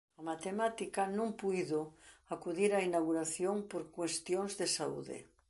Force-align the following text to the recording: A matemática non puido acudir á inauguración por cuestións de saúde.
A 0.19 0.21
matemática 0.31 1.01
non 1.17 1.29
puido 1.41 1.81
acudir 2.33 2.69
á 2.77 2.79
inauguración 2.89 3.55
por 3.71 3.81
cuestións 3.97 4.51
de 4.59 4.67
saúde. 4.77 5.17